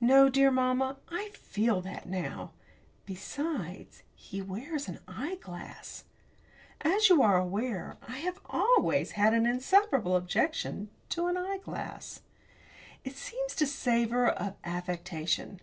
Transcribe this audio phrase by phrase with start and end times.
[0.00, 2.50] No, dear mamma, I feel that now.
[3.06, 6.02] Besides, he wears an eyeglass.
[6.80, 12.22] As you are aware, I have always had an insuperable objection to an eyeglass.
[13.04, 15.60] It seems to savour of affectation.